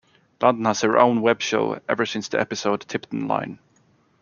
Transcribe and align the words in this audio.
London 0.41 0.65
has 0.65 0.81
her 0.81 0.97
own 0.97 1.21
web-show, 1.21 1.79
ever 1.87 2.07
since 2.07 2.27
the 2.27 2.39
episode 2.39 2.87
Tiptonline. 2.87 3.59